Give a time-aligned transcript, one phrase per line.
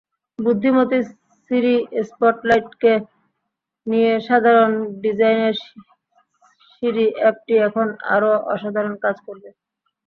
[0.39, 0.99] বুদ্ধিমতী
[1.43, 1.75] সিরি
[2.07, 2.93] স্পটলাইটকে
[3.87, 4.71] নিয়েসাধারণ
[5.03, 5.55] ডিজাইনের
[6.71, 9.49] সিরি অ্যাপটি এখন আরও অসাধারণ কাজ করবে।